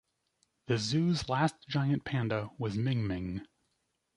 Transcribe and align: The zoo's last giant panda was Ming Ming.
The 0.65 0.79
zoo's 0.79 1.29
last 1.29 1.53
giant 1.69 2.05
panda 2.05 2.49
was 2.57 2.75
Ming 2.75 3.05
Ming. 3.05 3.45